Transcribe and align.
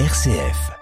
RCF. 0.00 0.72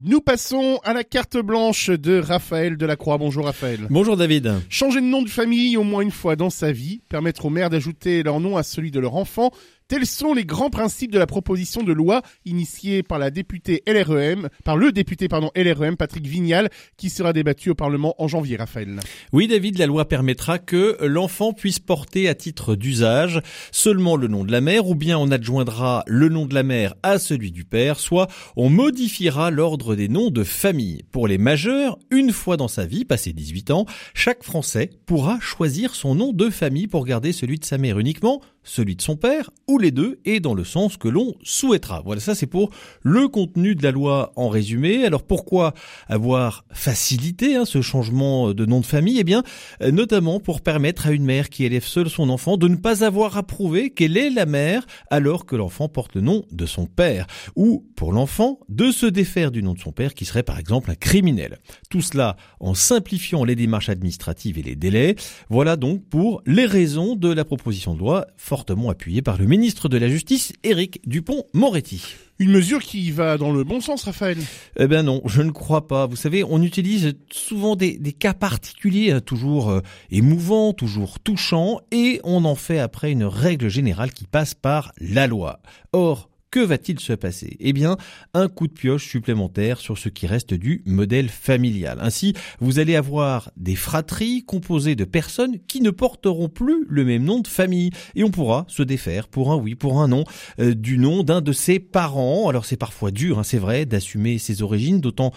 Nous 0.00 0.20
passons 0.20 0.80
à 0.82 0.92
la 0.92 1.04
carte 1.04 1.36
blanche 1.36 1.88
de 1.88 2.18
Raphaël 2.18 2.76
Delacroix. 2.76 3.16
Bonjour 3.16 3.44
Raphaël. 3.44 3.86
Bonjour 3.90 4.16
David. 4.16 4.54
Changer 4.68 5.00
de 5.00 5.06
nom 5.06 5.22
de 5.22 5.28
famille 5.28 5.76
au 5.76 5.84
moins 5.84 6.00
une 6.00 6.10
fois 6.10 6.34
dans 6.34 6.50
sa 6.50 6.72
vie, 6.72 7.00
permettre 7.08 7.46
aux 7.46 7.50
mères 7.50 7.70
d'ajouter 7.70 8.24
leur 8.24 8.40
nom 8.40 8.56
à 8.56 8.64
celui 8.64 8.90
de 8.90 8.98
leur 8.98 9.14
enfant, 9.14 9.52
Tels 9.90 10.06
sont 10.06 10.34
les 10.34 10.44
grands 10.44 10.70
principes 10.70 11.10
de 11.10 11.18
la 11.18 11.26
proposition 11.26 11.82
de 11.82 11.92
loi 11.92 12.22
initiée 12.44 13.02
par 13.02 13.18
la 13.18 13.32
députée 13.32 13.82
LREM, 13.88 14.48
par 14.62 14.76
le 14.76 14.92
député 14.92 15.26
pardon 15.26 15.50
LREM 15.56 15.96
Patrick 15.96 16.28
Vignal, 16.28 16.70
qui 16.96 17.10
sera 17.10 17.32
débattu 17.32 17.70
au 17.70 17.74
Parlement 17.74 18.14
en 18.22 18.28
janvier. 18.28 18.56
Raphaël. 18.56 19.00
Oui, 19.32 19.48
David, 19.48 19.78
la 19.78 19.86
loi 19.86 20.06
permettra 20.06 20.60
que 20.60 20.96
l'enfant 21.00 21.52
puisse 21.52 21.80
porter 21.80 22.28
à 22.28 22.36
titre 22.36 22.76
d'usage 22.76 23.40
seulement 23.72 24.14
le 24.14 24.28
nom 24.28 24.44
de 24.44 24.52
la 24.52 24.60
mère, 24.60 24.86
ou 24.86 24.94
bien 24.94 25.18
on 25.18 25.28
adjoindra 25.28 26.04
le 26.06 26.28
nom 26.28 26.46
de 26.46 26.54
la 26.54 26.62
mère 26.62 26.94
à 27.02 27.18
celui 27.18 27.50
du 27.50 27.64
père, 27.64 27.98
soit 27.98 28.28
on 28.54 28.70
modifiera 28.70 29.50
l'ordre 29.50 29.96
des 29.96 30.06
noms 30.06 30.30
de 30.30 30.44
famille. 30.44 31.02
Pour 31.10 31.26
les 31.26 31.36
majeurs, 31.36 31.98
une 32.12 32.30
fois 32.30 32.56
dans 32.56 32.68
sa 32.68 32.86
vie, 32.86 33.04
passé 33.04 33.32
18 33.32 33.72
ans, 33.72 33.86
chaque 34.14 34.44
Français 34.44 34.90
pourra 35.04 35.40
choisir 35.40 35.96
son 35.96 36.14
nom 36.14 36.32
de 36.32 36.48
famille 36.48 36.86
pour 36.86 37.04
garder 37.04 37.32
celui 37.32 37.58
de 37.58 37.64
sa 37.64 37.76
mère 37.76 37.98
uniquement 37.98 38.40
celui 38.62 38.96
de 38.96 39.02
son 39.02 39.16
père, 39.16 39.50
ou 39.68 39.78
les 39.80 39.90
deux, 39.90 40.20
et 40.24 40.40
dans 40.40 40.54
le 40.54 40.64
sens 40.64 40.96
que 40.96 41.08
l'on 41.08 41.34
souhaitera. 41.42 42.02
Voilà, 42.04 42.20
ça 42.20 42.34
c'est 42.34 42.46
pour 42.46 42.70
le 43.02 43.28
contenu 43.28 43.74
de 43.74 43.82
la 43.82 43.90
loi 43.90 44.32
en 44.36 44.48
résumé. 44.48 45.04
Alors 45.04 45.22
pourquoi 45.22 45.74
avoir 46.08 46.64
facilité 46.70 47.56
hein, 47.56 47.64
ce 47.64 47.82
changement 47.82 48.52
de 48.52 48.66
nom 48.66 48.80
de 48.80 48.86
famille? 48.86 49.18
Eh 49.18 49.24
bien, 49.24 49.42
euh, 49.82 49.90
notamment 49.90 50.40
pour 50.40 50.60
permettre 50.60 51.06
à 51.06 51.12
une 51.12 51.24
mère 51.24 51.48
qui 51.48 51.64
élève 51.64 51.84
seule 51.84 52.08
son 52.10 52.28
enfant 52.30 52.56
de 52.56 52.68
ne 52.68 52.76
pas 52.76 53.04
avoir 53.04 53.36
à 53.36 53.42
prouver 53.42 53.90
qu'elle 53.90 54.16
est 54.16 54.30
la 54.30 54.46
mère 54.46 54.86
alors 55.10 55.46
que 55.46 55.56
l'enfant 55.56 55.88
porte 55.88 56.14
le 56.14 56.20
nom 56.20 56.44
de 56.52 56.66
son 56.66 56.86
père. 56.86 57.26
Ou 57.56 57.86
pour 57.96 58.12
l'enfant, 58.12 58.60
de 58.68 58.90
se 58.90 59.06
défaire 59.06 59.50
du 59.50 59.62
nom 59.62 59.74
de 59.74 59.78
son 59.78 59.92
père 59.92 60.14
qui 60.14 60.24
serait 60.24 60.42
par 60.42 60.58
exemple 60.58 60.90
un 60.90 60.94
criminel. 60.94 61.58
Tout 61.88 62.02
cela 62.02 62.36
en 62.60 62.74
simplifiant 62.74 63.44
les 63.44 63.56
démarches 63.56 63.88
administratives 63.88 64.58
et 64.58 64.62
les 64.62 64.76
délais. 64.76 65.16
Voilà 65.48 65.76
donc 65.76 66.04
pour 66.08 66.42
les 66.46 66.66
raisons 66.66 67.16
de 67.16 67.32
la 67.32 67.44
proposition 67.44 67.94
de 67.94 68.00
loi 68.00 68.26
fortement 68.36 68.90
appuyé 68.90 69.22
par 69.22 69.38
le 69.38 69.46
ministre 69.46 69.69
de 69.70 69.98
la 69.98 70.08
Justice, 70.08 70.52
Éric 70.64 71.00
Dupont-Moretti. 71.06 72.02
Une 72.38 72.50
mesure 72.50 72.80
qui 72.80 73.10
va 73.10 73.38
dans 73.38 73.52
le 73.52 73.64
bon 73.64 73.80
sens, 73.80 74.04
Raphaël? 74.04 74.38
Eh 74.78 74.86
ben 74.86 75.02
non, 75.02 75.22
je 75.26 75.42
ne 75.42 75.50
crois 75.50 75.86
pas. 75.86 76.06
Vous 76.06 76.16
savez, 76.16 76.42
on 76.42 76.62
utilise 76.62 77.14
souvent 77.30 77.76
des, 77.76 77.98
cas 78.18 78.34
particuliers, 78.34 79.12
hein, 79.12 79.20
toujours 79.20 79.70
euh, 79.70 79.80
émouvants, 80.10 80.72
toujours 80.72 81.20
touchants, 81.20 81.80
et 81.92 82.20
on 82.24 82.44
en 82.44 82.54
fait 82.54 82.78
après 82.78 83.12
une 83.12 83.24
règle 83.24 83.68
générale 83.68 84.12
qui 84.12 84.26
passe 84.26 84.54
par 84.54 84.92
la 84.98 85.26
loi. 85.26 85.60
Or, 85.92 86.29
que 86.50 86.60
va-t-il 86.60 86.98
se 86.98 87.12
passer? 87.12 87.56
Eh 87.60 87.72
bien, 87.72 87.96
un 88.34 88.48
coup 88.48 88.66
de 88.66 88.72
pioche 88.72 89.08
supplémentaire 89.08 89.78
sur 89.78 89.98
ce 89.98 90.08
qui 90.08 90.26
reste 90.26 90.52
du 90.52 90.82
modèle 90.84 91.28
familial. 91.28 91.98
Ainsi, 92.00 92.34
vous 92.60 92.78
allez 92.78 92.96
avoir 92.96 93.52
des 93.56 93.76
fratries 93.76 94.44
composées 94.44 94.96
de 94.96 95.04
personnes 95.04 95.58
qui 95.68 95.80
ne 95.80 95.90
porteront 95.90 96.48
plus 96.48 96.86
le 96.88 97.04
même 97.04 97.24
nom 97.24 97.40
de 97.40 97.48
famille. 97.48 97.90
Et 98.14 98.24
on 98.24 98.30
pourra 98.30 98.64
se 98.68 98.82
défaire 98.82 99.28
pour 99.28 99.52
un 99.52 99.56
oui, 99.56 99.74
pour 99.74 100.00
un 100.00 100.08
non, 100.08 100.24
euh, 100.58 100.74
du 100.74 100.98
nom 100.98 101.22
d'un 101.22 101.40
de 101.40 101.52
ses 101.52 101.78
parents. 101.78 102.48
Alors 102.48 102.64
c'est 102.64 102.76
parfois 102.76 103.10
dur, 103.10 103.38
hein, 103.38 103.44
c'est 103.44 103.58
vrai, 103.58 103.86
d'assumer 103.86 104.38
ses 104.38 104.62
origines, 104.62 105.00
d'autant 105.00 105.32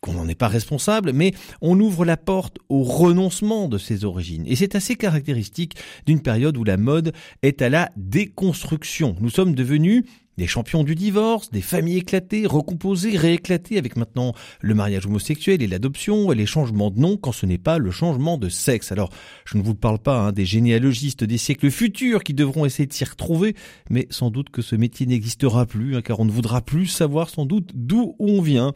qu'on 0.00 0.14
n'en 0.14 0.28
est 0.28 0.34
pas 0.34 0.48
responsable, 0.48 1.12
mais 1.12 1.32
on 1.60 1.78
ouvre 1.78 2.04
la 2.04 2.16
porte 2.16 2.58
au 2.68 2.82
renoncement 2.82 3.68
de 3.68 3.78
ses 3.78 4.04
origines. 4.04 4.42
Et 4.48 4.56
c'est 4.56 4.74
assez 4.74 4.96
caractéristique 4.96 5.76
d'une 6.06 6.20
période 6.20 6.56
où 6.56 6.64
la 6.64 6.76
mode 6.76 7.12
est 7.42 7.62
à 7.62 7.68
la 7.68 7.90
déconstruction. 7.96 9.14
Nous 9.20 9.30
sommes 9.30 9.54
devenus 9.54 10.02
des 10.42 10.48
champions 10.48 10.82
du 10.82 10.96
divorce, 10.96 11.52
des 11.52 11.62
familles 11.62 11.98
éclatées, 11.98 12.48
recomposées, 12.48 13.16
rééclatées 13.16 13.78
avec 13.78 13.94
maintenant 13.94 14.34
le 14.60 14.74
mariage 14.74 15.06
homosexuel 15.06 15.62
et 15.62 15.68
l'adoption 15.68 16.32
et 16.32 16.34
les 16.34 16.46
changements 16.46 16.90
de 16.90 16.98
nom 16.98 17.16
quand 17.16 17.30
ce 17.30 17.46
n'est 17.46 17.58
pas 17.58 17.78
le 17.78 17.92
changement 17.92 18.38
de 18.38 18.48
sexe. 18.48 18.90
Alors, 18.90 19.10
je 19.44 19.56
ne 19.56 19.62
vous 19.62 19.76
parle 19.76 20.00
pas 20.00 20.18
hein, 20.18 20.32
des 20.32 20.44
généalogistes 20.44 21.22
des 21.22 21.38
siècles 21.38 21.70
futurs 21.70 22.24
qui 22.24 22.34
devront 22.34 22.64
essayer 22.64 22.88
de 22.88 22.92
s'y 22.92 23.04
retrouver, 23.04 23.54
mais 23.88 24.08
sans 24.10 24.30
doute 24.30 24.50
que 24.50 24.62
ce 24.62 24.74
métier 24.74 25.06
n'existera 25.06 25.64
plus, 25.64 25.94
hein, 25.94 26.02
car 26.02 26.18
on 26.18 26.24
ne 26.24 26.32
voudra 26.32 26.60
plus 26.60 26.88
savoir 26.88 27.30
sans 27.30 27.46
doute 27.46 27.70
d'où 27.72 28.16
on 28.18 28.42
vient. 28.42 28.72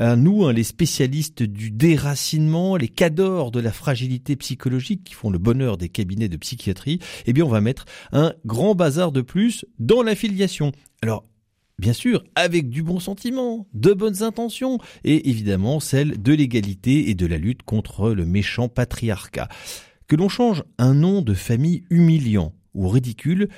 Euh, 0.00 0.14
nous, 0.14 0.44
hein, 0.44 0.52
les 0.52 0.62
spécialistes 0.62 1.42
du 1.42 1.70
déracinement, 1.70 2.76
les 2.76 2.88
cadors 2.88 3.50
de 3.50 3.60
la 3.60 3.72
fragilité 3.72 4.36
psychologique 4.36 5.04
qui 5.04 5.14
font 5.14 5.30
le 5.30 5.38
bonheur 5.38 5.78
des 5.78 5.88
cabinets 5.88 6.28
de 6.28 6.36
psychiatrie, 6.36 6.98
eh 7.24 7.32
bien 7.32 7.46
on 7.46 7.48
va 7.48 7.62
mettre 7.62 7.86
un 8.12 8.34
grand 8.44 8.74
bazar 8.74 9.10
de 9.10 9.22
plus 9.22 9.64
dans 9.78 10.02
l'affiliation. 10.02 10.72
Alors, 11.02 11.24
bien 11.78 11.92
sûr, 11.92 12.24
avec 12.34 12.68
du 12.68 12.82
bon 12.82 12.98
sentiment, 12.98 13.66
de 13.72 13.92
bonnes 13.92 14.22
intentions, 14.22 14.78
et 15.04 15.28
évidemment 15.30 15.80
celle 15.80 16.20
de 16.20 16.32
l'égalité 16.32 17.10
et 17.10 17.14
de 17.14 17.26
la 17.26 17.38
lutte 17.38 17.62
contre 17.62 18.10
le 18.10 18.26
méchant 18.26 18.68
patriarcat. 18.68 19.48
Que 20.08 20.16
l'on 20.16 20.28
change 20.28 20.64
un 20.78 20.94
nom 20.94 21.22
de 21.22 21.34
famille 21.34 21.84
humiliant 21.90 22.54
ou 22.74 22.88
ridicule, 22.88 23.48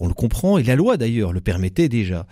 on 0.00 0.06
le 0.06 0.14
comprend, 0.14 0.58
et 0.58 0.62
la 0.62 0.76
loi 0.76 0.96
d'ailleurs 0.96 1.32
le 1.32 1.40
permettait 1.40 1.88
déjà. 1.88 2.26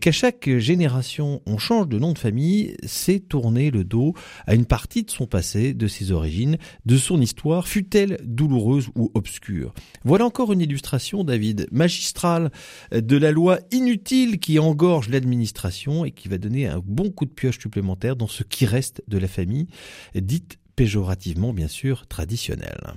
Qu'à 0.00 0.12
chaque 0.12 0.48
génération, 0.56 1.42
on 1.46 1.58
change 1.58 1.88
de 1.88 1.98
nom 1.98 2.12
de 2.12 2.18
famille, 2.18 2.76
c'est 2.84 3.20
tourner 3.20 3.70
le 3.70 3.84
dos 3.84 4.14
à 4.46 4.54
une 4.54 4.64
partie 4.64 5.02
de 5.02 5.10
son 5.10 5.26
passé, 5.26 5.74
de 5.74 5.86
ses 5.86 6.12
origines, 6.12 6.56
de 6.86 6.96
son 6.96 7.20
histoire, 7.20 7.68
fut-elle 7.68 8.18
douloureuse 8.24 8.88
ou 8.94 9.10
obscure. 9.14 9.74
Voilà 10.04 10.24
encore 10.24 10.52
une 10.52 10.62
illustration, 10.62 11.22
David, 11.22 11.66
magistrale 11.70 12.50
de 12.90 13.16
la 13.16 13.32
loi 13.32 13.58
inutile 13.70 14.38
qui 14.38 14.58
engorge 14.58 15.10
l'administration 15.10 16.04
et 16.06 16.12
qui 16.12 16.28
va 16.28 16.38
donner 16.38 16.66
un 16.66 16.80
bon 16.82 17.10
coup 17.10 17.26
de 17.26 17.30
pioche 17.30 17.58
supplémentaire 17.58 18.16
dans 18.16 18.28
ce 18.28 18.44
qui 18.44 18.64
reste 18.64 19.02
de 19.08 19.18
la 19.18 19.28
famille, 19.28 19.66
dite 20.14 20.58
péjorativement 20.74 21.52
bien 21.52 21.68
sûr 21.68 22.06
traditionnelle. 22.06 22.94